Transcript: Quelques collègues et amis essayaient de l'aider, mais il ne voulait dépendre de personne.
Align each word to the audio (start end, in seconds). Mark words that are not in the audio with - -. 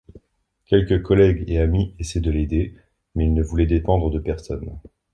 Quelques 0.65 1.03
collègues 1.03 1.43
et 1.47 1.59
amis 1.59 1.93
essayaient 1.99 2.25
de 2.25 2.31
l'aider, 2.31 2.73
mais 3.13 3.25
il 3.25 3.35
ne 3.35 3.43
voulait 3.43 3.67
dépendre 3.67 4.09
de 4.09 4.17
personne. 4.17 4.79